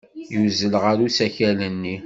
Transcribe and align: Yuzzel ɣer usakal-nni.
Yuzzel 0.33 0.73
ɣer 0.83 0.97
usakal-nni. 1.05 1.95